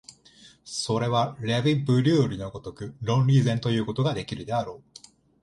[0.65, 5.01] それはレヴィ・ブリュールの如く論理以前ということができるであろう。